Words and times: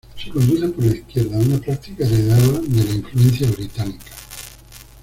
Se 0.17 0.31
conduce 0.31 0.67
por 0.69 0.83
la 0.83 0.95
izquierda, 0.95 1.37
una 1.37 1.59
práctica 1.59 2.05
heredada 2.07 2.59
de 2.65 2.83
la 2.83 2.91
influencia 2.91 3.47
británica. 3.51 4.05